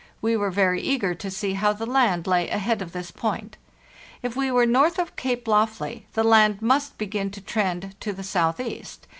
[0.19, 3.57] We were very eager to see how the land lay ahead of this point.
[4.23, 8.23] If we were north of Cape Lofley, the land must begin to trend to the
[8.23, 9.05] southeast.